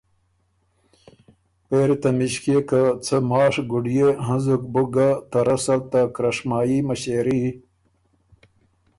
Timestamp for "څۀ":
3.05-3.17